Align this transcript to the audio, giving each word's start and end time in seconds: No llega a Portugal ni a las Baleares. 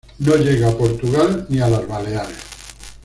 No 0.17 0.35
llega 0.35 0.69
a 0.69 0.75
Portugal 0.75 1.45
ni 1.47 1.59
a 1.59 1.67
las 1.69 1.87
Baleares. 1.87 2.39